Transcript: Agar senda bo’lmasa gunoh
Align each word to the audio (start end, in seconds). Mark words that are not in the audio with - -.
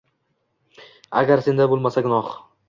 Agar 1.21 1.45
senda 1.49 1.69
bo’lmasa 1.75 2.05
gunoh 2.09 2.35